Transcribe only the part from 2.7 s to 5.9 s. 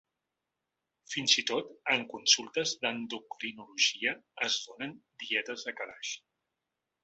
d’endocrinologia es donen «dietes de